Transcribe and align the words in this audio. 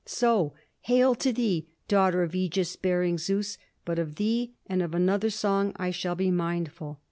"So 0.03 0.55
hail 0.79 1.13
to 1.13 1.31
thee, 1.31 1.67
daughter 1.87 2.23
of 2.23 2.31
ægis 2.31 2.75
bearing 2.81 3.19
Zeus! 3.19 3.59
But 3.85 3.99
of 3.99 4.15
thee 4.15 4.55
and 4.65 4.81
of 4.81 4.95
another 4.95 5.29
song 5.29 5.73
I 5.75 5.91
shall 5.91 6.15
be 6.15 6.31
mindful." 6.31 6.99